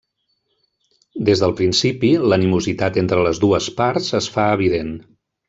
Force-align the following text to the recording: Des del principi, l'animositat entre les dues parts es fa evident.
Des 1.27 1.43
del 1.43 1.53
principi, 1.59 2.09
l'animositat 2.31 2.99
entre 3.03 3.27
les 3.29 3.43
dues 3.45 3.69
parts 3.83 4.09
es 4.23 4.33
fa 4.39 4.49
evident. 4.57 4.93